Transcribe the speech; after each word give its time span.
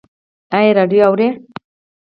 ایا 0.57 0.71
راډیو 0.77 1.03
اورئ؟ 1.07 1.27